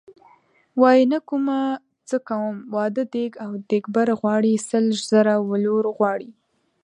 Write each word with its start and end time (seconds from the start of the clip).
وايي 0.81 1.03
نه 1.11 1.19
کومه 1.29 1.59
څه 2.09 2.17
کوم 2.29 2.55
واده 2.75 3.03
دیګ 3.13 3.31
او 3.43 3.51
دیګبر 3.69 4.07
غواړي 4.19 4.53
سل 4.69 4.85
زره 5.11 5.35
ولور 5.49 5.85
غواړي. 5.97 6.29